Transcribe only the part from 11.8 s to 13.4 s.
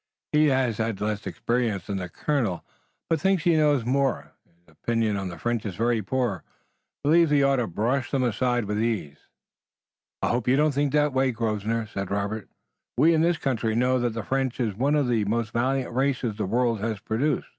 said Robert. "We in this